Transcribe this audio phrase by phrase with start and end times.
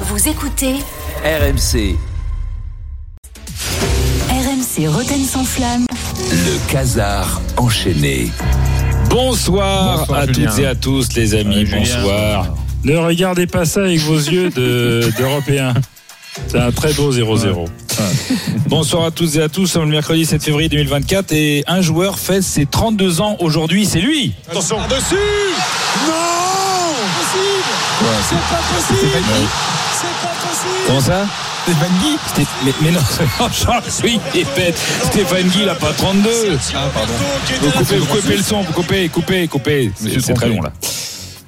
[0.00, 0.74] Vous écoutez
[1.24, 1.96] RMC,
[4.28, 5.86] RMC Roten sans flamme.
[6.30, 8.30] le casar enchaîné.
[9.08, 10.50] Bonsoir, Bonsoir, à Julien.
[10.50, 11.78] toutes et à tous les amis, Julien.
[11.80, 12.46] bonsoir.
[12.84, 15.74] Ne regardez pas ça avec vos yeux de- d'Européens.
[16.48, 17.66] C'est un très beau 0-0.
[18.68, 21.80] Bonsoir à toutes et à tous, nous sommes le mercredi 7 février 2024 et un
[21.80, 24.76] joueur fait ses 32 ans aujourd'hui, c'est lui Attention.
[24.90, 25.14] Dessus
[26.06, 26.12] Non
[27.16, 29.75] Possible C'est pas possible C'est pas possible
[30.86, 31.26] Comment ça
[31.64, 33.00] Stéphane Guy Sté- mais, mais non,
[33.52, 34.76] Charles, oui, il est bête.
[35.02, 36.30] Stéphane Guy, il a pas 32.
[36.74, 37.12] Ah pardon
[37.60, 39.90] Vous coupez, vous coupez le son, vous coupez, coupez, coupez.
[39.96, 40.72] C'est- très long là.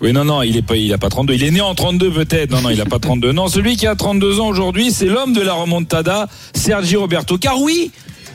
[0.01, 1.34] Oui, non, non, il est pas, il a pas 32.
[1.34, 2.51] Il est né en 32 peut-être.
[2.51, 3.33] Non, non, il a pas 32.
[3.33, 7.36] Non, celui qui a 32 ans aujourd'hui, c'est l'homme de la remontada, Sergi Roberto.
[7.39, 7.91] Car oui,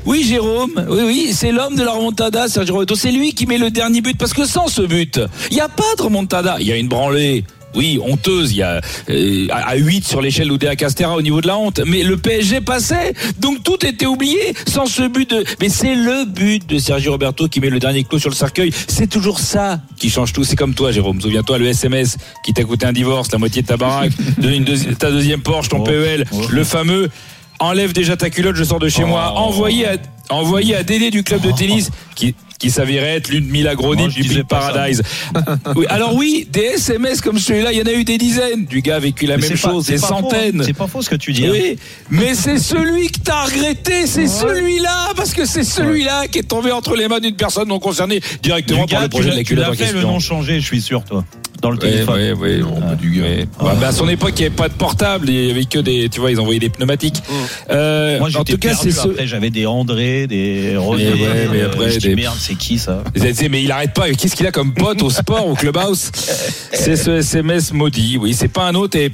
[0.05, 2.95] oui, Jérôme, oui, oui, c'est l'homme de la remontada, Sergi Roberto.
[2.95, 4.17] C'est lui qui met le dernier but.
[4.17, 5.19] Parce que sans ce but,
[5.51, 6.57] il n'y a pas de remontada.
[6.59, 7.43] Il y a une branlée.
[7.75, 11.47] Oui, honteuse, il y a euh, à 8 sur l'échelle Oudéa Castera au niveau de
[11.47, 11.81] la honte.
[11.85, 15.43] Mais le PSG passait, donc tout était oublié sans ce but de...
[15.61, 18.71] Mais c'est le but de Sergio Roberto qui met le dernier clou sur le cercueil.
[18.87, 20.43] C'est toujours ça qui change tout.
[20.43, 21.19] C'est comme toi, Jérôme.
[21.21, 24.63] Souviens-toi, le SMS qui t'a coûté un divorce, la moitié de ta baraque, de- une
[24.65, 27.09] deuxi- ta deuxième Porsche, ton PEL, le fameux...
[27.59, 29.31] Enlève déjà ta culotte, je sors de chez moi.
[29.35, 29.95] Envoyé à,
[30.29, 34.43] envoyé à Dédé du club de tennis qui, qui s'avérait être l'une je du Big.
[34.43, 35.01] Paradise.
[35.75, 38.65] Oui, alors oui, des SMS comme celui-là, il y en a eu des dizaines.
[38.65, 40.63] Du gars a vécu la Mais même pas- chose, des centaines.
[40.65, 41.45] C'est pas faux ce que tu dis.
[41.45, 41.51] hein.
[41.51, 41.77] Oui,
[42.09, 46.71] mais c'est celui que t'as regretté, c'est celui-là, parce que c'est celui-là qui est tombé
[46.71, 49.43] entre les mains d'une personne non concernée directement Du par gars, le projet de la
[49.43, 51.23] culotte en fait le nom changé, je suis sûr, toi,
[51.63, 52.19] dans le Oui, téléphone.
[52.19, 52.59] oui, oui.
[52.59, 53.23] Non, pas du gars.
[53.25, 53.45] Oui.
[53.59, 55.79] Bah, bah, à son époque, il n'y avait pas de portable, il y avait que
[55.79, 57.23] des, tu vois, ils envoyaient des pneumatiques.
[57.71, 59.07] Euh, Moi, en tout cas, c'est ce.
[59.07, 61.05] Après, j'avais des André, des René.
[61.05, 63.71] Mais ouais, mais euh, après, des- merde, c'est qui ça Vous avez dit, mais il
[63.71, 64.09] arrête pas.
[64.11, 66.11] Qu'est-ce qu'il a comme pote au sport, au clubhouse
[66.73, 68.17] C'est ce SMS maudit.
[68.19, 68.97] Oui, c'est pas un autre.
[68.97, 69.11] Et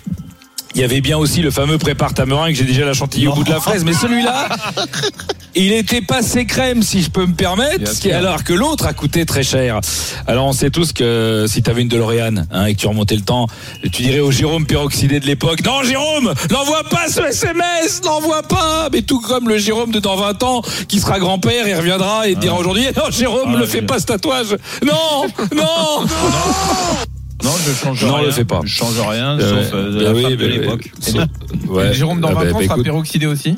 [0.75, 2.55] il y avait bien aussi le fameux prépare ta meringue.
[2.55, 3.83] J'ai déjà la chantilly au bout de la fraise.
[3.85, 4.49] Mais celui-là,
[5.65, 7.91] il était passé crème, si je peux me permettre.
[8.13, 9.79] Alors que l'autre a coûté très cher.
[10.27, 13.15] Alors on sait tous que si tu avais une DeLorean hein, et que tu remontais
[13.15, 13.47] le temps,
[13.91, 18.89] tu dirais au Jérôme peroxydé de l'époque Non, Jérôme, n'envoie pas ce SMS, n'envoie pas.
[18.91, 22.35] Mais tout comme le Jérôme de dans 20 ans qui sera grand-père et reviendra et
[22.35, 24.55] te dira aujourd'hui Non, Jérôme, Ah, ne fais je- pas ce tatouage.
[24.85, 26.05] Non, non.
[27.41, 28.25] Non, je change Non, rien.
[28.25, 28.59] le fais pas.
[28.65, 30.57] Je change rien, Euh, sauf euh, de bah la oui, femme bah de oui.
[30.59, 30.91] l'époque.
[31.69, 31.93] Ouais.
[31.93, 33.55] Jérôme dans Ah 20 bah, ans bah, sera peroxydé aussi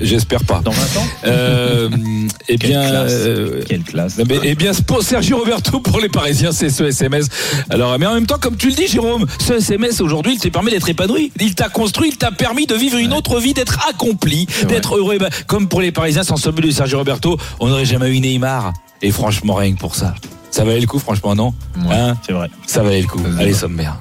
[0.00, 0.60] J'espère pas.
[0.64, 1.88] Dans 20 ans Euh,
[2.48, 3.12] eh Quelle bien, classe.
[3.12, 4.16] euh, Quelle classe.
[4.28, 7.26] Mais, eh bien, pour Sergio Roberto pour les Parisiens, c'est ce SMS.
[7.70, 10.48] Alors, mais en même temps, comme tu le dis, Jérôme, ce SMS aujourd'hui, il te
[10.48, 11.32] permet d'être épanoui.
[11.40, 15.18] Il t'a construit, il t'a permis de vivre une autre vie, d'être accompli, d'être heureux.
[15.18, 18.20] Bah, comme pour les Parisiens, sans ce but de Sergio Roberto, on n'aurait jamais eu
[18.20, 18.72] Neymar.
[19.02, 20.14] Et franchement, rien que pour ça.
[20.50, 21.52] Ça valait le coup, franchement, non?
[21.84, 21.94] Ouais.
[21.94, 22.16] Hein?
[22.26, 22.48] C'est vrai.
[22.66, 23.20] Ça valait le coup.
[23.38, 23.96] Allez, sommaire.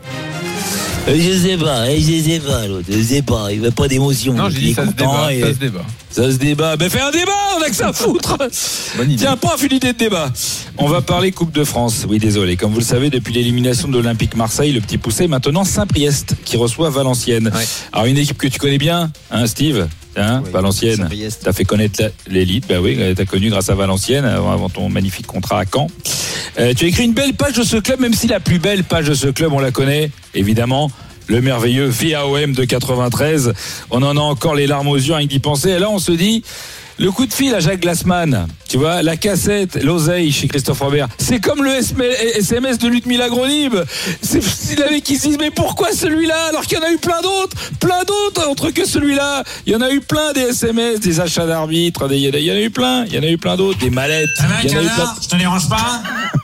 [1.07, 3.87] Euh, Je sais pas, eh, je sais pas, l'autre, je sais pas, il veut pas
[3.89, 4.33] d'émotion.
[4.33, 5.33] Non, j'ai il dit est ça se content débat.
[5.33, 5.81] et- Ça se débat.
[6.09, 6.77] Ça se débat.
[6.77, 8.37] Ben fais un débat, on a que ça à foutre.
[8.97, 9.23] Bonne idée.
[9.23, 10.31] Tiens, pas une idée de débat.
[10.77, 12.05] On va parler Coupe de France.
[12.07, 12.55] Oui, désolé.
[12.55, 16.55] Comme vous le savez, depuis l'élimination de l'Olympique Marseille, le petit poussé, maintenant Saint-Priest qui
[16.55, 17.51] reçoit Valenciennes.
[17.53, 17.65] Ouais.
[17.91, 21.09] Alors une équipe que tu connais bien, hein, Steve hein, Oui, Valenciennes.
[21.43, 25.59] T'as fait connaître l'élite, bah oui, t'as connu grâce à Valenciennes avant ton magnifique contrat
[25.59, 25.87] à Caen.
[26.59, 28.83] Euh, tu as écrit une belle page de ce club, même si la plus belle
[28.83, 30.91] page de ce club, on la connaît, évidemment.
[31.27, 33.53] Le merveilleux VAOM de 93.
[33.91, 35.69] On en a encore les larmes aux yeux rien d'y penser.
[35.69, 36.43] Et là, on se dit,
[36.99, 41.07] le coup de fil à Jacques Glassman, tu vois, la cassette, l'oseille chez Christophe Robert,
[41.17, 42.03] c'est comme le SM-
[42.35, 43.73] SMS de Ludmilla Gronib.
[44.21, 44.41] C'est
[44.73, 47.21] il avait qui se disent, mais pourquoi celui-là alors qu'il y en a eu plein
[47.21, 49.43] d'autres, plein d'autres autres que celui-là.
[49.65, 52.55] Il y en a eu plein des SMS, des achats d'arbitres, des- il y en
[52.55, 54.27] a- eu plein, il y en a eu plein d'autres, des mallettes.
[54.37, 54.95] Ça va, Il y en a eu plein.
[54.97, 56.03] Canard Je te dérange pas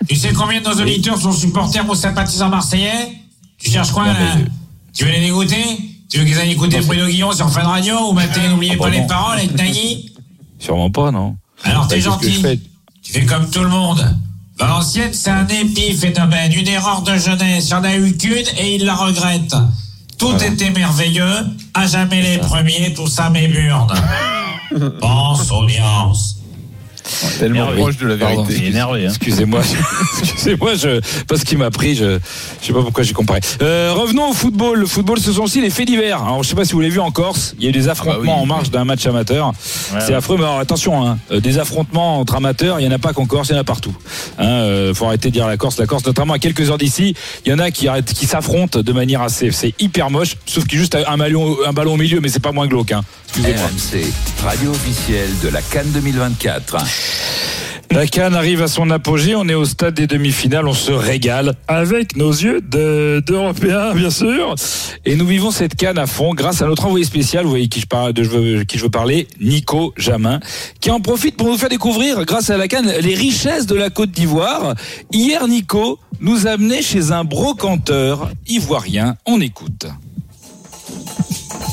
[0.09, 3.13] Tu sais combien de nos auditeurs sont supporters ou sympathisants marseillais
[3.59, 4.45] Tu cherches quoi, Non, là mais-
[4.93, 5.63] Tu veux les dégoûter
[6.09, 8.83] Tu veux qu'ils aillent écouter Bruno Guillon sur Fun Radio ou mater N'oubliez Ah, pas
[8.85, 10.11] bah les paroles avec Nagui
[10.57, 11.37] Sûrement pas, non.
[11.63, 12.31] Alors t'es Bah, je gentil.
[12.41, 12.59] fais
[13.03, 14.15] Tu fais comme tout le monde.
[14.57, 17.65] Valenciennes, c'est un épiphénomène, une erreur de jeunesse.
[17.65, 19.55] Il n'y en a eu qu'une et il la regrette.
[20.17, 23.87] Tout était merveilleux, à jamais les premiers, tout ça m'éburne.
[24.99, 26.38] Pense, audience.
[27.39, 27.81] Tellement Énervé.
[27.81, 28.65] proche de la vérité.
[28.67, 29.05] Énervé.
[29.05, 29.09] Hein.
[29.09, 32.19] Excusez-moi, je- excusez-moi, je, parce qu'il m'a pris, je,
[32.61, 33.39] je sais pas pourquoi j'ai comparé.
[33.61, 34.79] Euh, revenons au football.
[34.79, 36.21] Le football, ce sont aussi les faits divers.
[36.23, 37.87] Alors, je sais pas si vous l'avez vu en Corse, il y a eu des
[37.89, 38.41] affrontements oui.
[38.43, 39.47] en marge d'un match amateur.
[39.47, 39.53] Ouais,
[39.99, 40.13] c'est ouais.
[40.13, 43.13] affreux, mais alors attention, hein, euh, des affrontements entre amateurs, il y en a pas
[43.13, 43.93] qu'en Corse, il y en a partout.
[44.37, 47.15] Hein, euh, faut arrêter de dire la Corse, la Corse, notamment à quelques heures d'ici,
[47.45, 50.65] il y en a qui arrêtent, qui s'affrontent de manière assez, c'est hyper moche, sauf
[50.65, 52.91] qu'il y a juste un ballon, un ballon au milieu, mais c'est pas moins glauque.
[52.91, 53.01] Hein.
[53.29, 53.67] Excusez-moi.
[53.67, 54.03] RMC,
[54.43, 56.77] radio officielle de la Cannes 2024.
[57.91, 61.55] La Cannes arrive à son apogée, on est au stade des demi-finales, on se régale
[61.67, 64.53] avec nos yeux de- d'Européens, bien sûr.
[65.05, 67.79] Et nous vivons cette Cannes à fond grâce à notre envoyé spécial, vous voyez qui
[67.81, 70.39] je, parle, de qui je veux parler, Nico Jamin,
[70.79, 73.89] qui en profite pour nous faire découvrir, grâce à la Cannes, les richesses de la
[73.89, 74.75] Côte d'Ivoire.
[75.11, 79.15] Hier, Nico nous a amené chez un brocanteur ivoirien.
[79.25, 79.87] On écoute.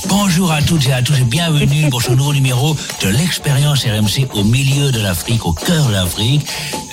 [0.05, 4.29] Bonjour à toutes et à tous et bienvenue pour ce nouveau numéro de l'expérience RMC
[4.35, 6.47] au milieu de l'Afrique, au cœur de l'Afrique.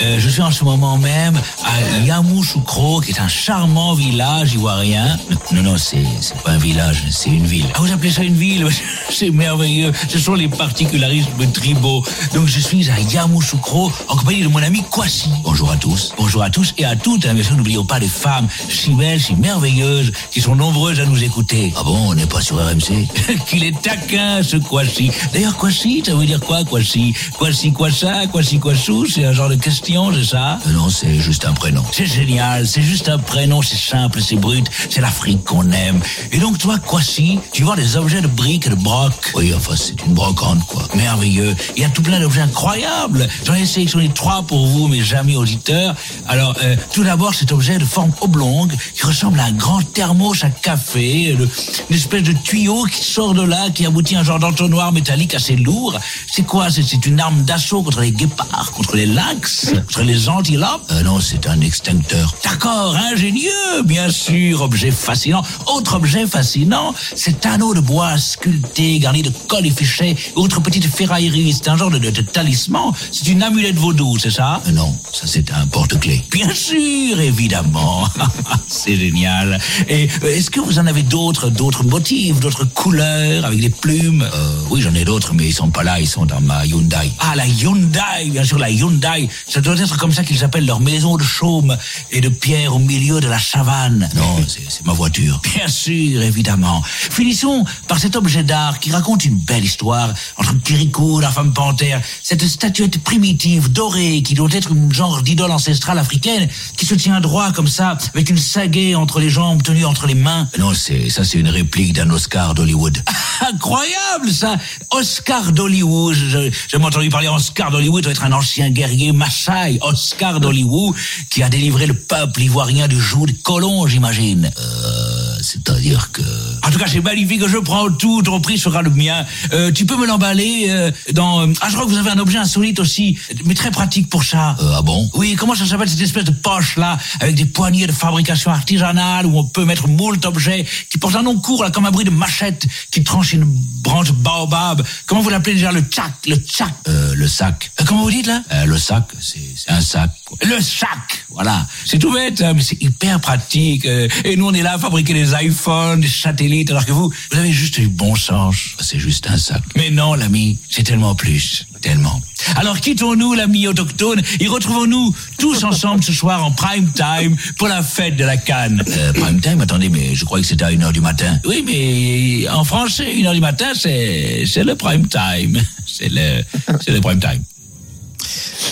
[0.04, 5.18] Euh, je suis en ce moment même à Yamoussoukro, qui est un charmant village ivoirien.
[5.54, 6.04] Non, non, c'est
[6.44, 7.66] pas un village, c'est une ville.
[7.74, 8.68] Ah, vous appelez ça une ville?
[9.10, 9.92] C'est merveilleux.
[10.10, 12.04] Ce sont les particularismes tribaux.
[12.34, 15.30] Donc je suis à Yamoussoukro en compagnie de mon ami Kwasi.
[15.44, 16.14] Bonjour à tous.
[16.18, 17.26] Bonjour à tous et à toutes.
[17.28, 21.06] hein, Bien sûr, n'oublions pas les femmes si belles, si merveilleuses, qui sont nombreuses à
[21.06, 21.72] nous écouter.
[21.78, 23.08] Ah bon, on n'est pas sur RMC
[23.48, 25.12] Qu'il est taquin, ce Kwasi.
[25.32, 27.14] D'ailleurs, Kwasi, ça veut dire quoi, Kwasi?
[27.38, 30.60] Kwasi, ça Kwasi, Kwassou C'est un genre de question, c'est ça?
[30.68, 31.84] Euh, Non, c'est juste un prénom.
[31.92, 36.00] C'est génial, c'est juste un prénom, c'est simple, c'est brut, c'est l'Afrique qu'on aime.
[36.32, 39.12] Et donc, toi, Kwasi, tu vois des objets de briques et de broc?
[39.36, 40.84] Oui, enfin, c'est une brocante, quoi.
[40.96, 41.56] Merveilleux.
[41.76, 43.28] Il y a tout plein d'objets incroyables.
[43.46, 45.96] J'en ai sélectionné trois pour vous, mes amis auditeurs.
[46.28, 50.44] Alors, euh, tout d'abord, cet objet de forme oblongue qui ressemble à un grand thermos
[50.44, 51.48] à café, le-
[51.90, 55.36] une espèce de tuyau qui sort de là, qui aboutit à un genre d'entonnoir métallique
[55.36, 56.00] assez lourd.
[56.32, 56.68] C'est quoi?
[56.72, 61.48] C'est une arme d'assaut contre les guépards, contre les lynx, les antilopes Euh, Non, c'est
[61.48, 62.34] un extincteur.
[62.44, 65.44] D'accord, ingénieux, bien sûr, objet fascinant.
[65.68, 70.86] Autre objet fascinant, cet anneau de bois sculpté, garni de cols et fichets, autre petite
[70.86, 71.54] ferraillerie.
[71.54, 72.92] C'est un genre de, de- de talisman.
[73.12, 74.62] C'est une amulette vaudou, c'est ça?
[74.68, 76.24] Euh, Non, ça c'est un porte-clés.
[76.32, 78.08] Bien sûr, évidemment.
[78.68, 79.60] c'est génial.
[79.88, 84.22] Et euh, est-ce que vous en avez d'autres, d'autres motifs, d'autres couleurs avec des plumes?
[84.34, 87.12] Euh, Oui, j'en ai d'autres, mais ils sont pas là, ils sont dans ma Hyundai.
[87.20, 89.30] Ah, la Hyundai, bien sûr, la Hyundai.
[89.48, 91.76] Ça doit être comme ça qu'ils appellent leur maison de chaume
[92.12, 94.10] et de pierre au milieu de la savane.
[94.16, 95.42] Non, c'est ma voiture.
[95.56, 96.84] Bien sûr, évidemment.
[96.86, 102.02] Finissons par cet objet d'art qui raconte une belle histoire entre Kirikou, la femme panthère,
[102.22, 107.20] cette statuette primitive, dorée, qui doit être une genre d'idole ancestrale africaine, qui se tient
[107.22, 110.48] droit comme ça, avec une sagaie entre les jambes, tenue entre les mains.
[110.60, 113.02] Non, c'est ça, c'est une réplique d'un Oscar d'Hollywood.
[113.50, 114.56] Incroyable, ça
[114.92, 116.14] Oscar d'Hollywood.
[116.16, 119.80] Je- J'ai entendu parler Oscar d'Hollywood, doit être un ancien guerrier Maasai.
[119.82, 120.96] Oscar d'Hollywood,
[121.30, 124.50] qui a délivré le peuple ivoirien du joug des colons, j'imagine.
[124.58, 125.03] Euh,
[125.44, 126.22] c'est-à-dire que...
[126.66, 129.26] En tout cas, c'est magnifique, je prends tout, ton prix sera le mien.
[129.54, 131.48] Euh, tu peux me l'emballer euh, dans...
[131.62, 134.56] Ah, je crois que vous avez un objet insolite aussi, mais très pratique pour ça.
[134.60, 138.52] ah bon Oui, comment ça s'appelle cette espèce de poche-là, avec des poignées de fabrication
[138.52, 141.92] artisanale, où on peut mettre moult objets, qui porte un nom court, là, comme un
[141.92, 143.44] bruit de machette, qui tranche une
[143.82, 144.84] branche baobab.
[145.06, 147.72] Comment vous l'appelez déjà, le tchac, le tchac euh, Le sac.
[147.80, 150.12] Euh, comment vous dites, là Euh, Le sac, c'est un sac.
[150.26, 150.38] quoi.
[150.44, 151.68] Le sac, voilà.
[151.86, 153.86] C'est tout bête, hein, mais c'est hyper pratique.
[153.86, 157.12] euh, et nous, on est là à fabriquer des iPhones, des satellites, alors que vous,
[157.32, 158.56] vous avez juste du bon sens.
[158.80, 159.62] C'est juste un sac.
[159.76, 161.66] Mais non, l'ami, c'est tellement plus.
[161.82, 162.22] Tellement.
[162.56, 167.84] Alors quittons-nous, l'ami autochtone, et retrouvons-nous tous ensemble ce soir en prime time pour la
[167.84, 168.84] fête de la Cannes.
[168.88, 171.40] Euh, prime time, attendez, mais je crois que c'était à 1h du matin.
[171.46, 175.62] Oui, mais en français, 1h du matin, c'est c'est le prime time.
[175.86, 176.44] C'est le,
[176.84, 177.44] c'est le prime time.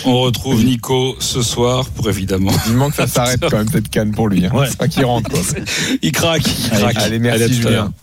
[0.05, 2.51] On retrouve Nico ce soir pour évidemment.
[2.67, 4.45] Il manque que ça s'arrête quand même cette canne pour lui.
[4.45, 4.51] Hein.
[4.53, 4.67] Ouais.
[4.69, 5.39] C'est pas qu'il rentre quoi.
[6.01, 6.97] Il craque, il Allez, craque.
[6.97, 7.89] allez, merci tout à l'heure.
[7.89, 7.93] Julien.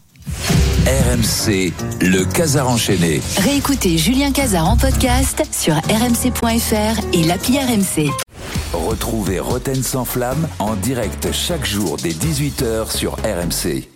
[0.86, 3.20] RMC, le Casar enchaîné.
[3.38, 8.10] Réécoutez Julien Cazard en podcast sur rmc.fr et l'appli RMC.
[8.72, 13.88] Retrouvez Roten sans flamme en direct chaque jour dès 18h sur RMC.